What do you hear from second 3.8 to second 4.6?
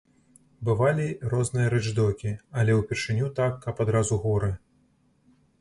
адразу горы!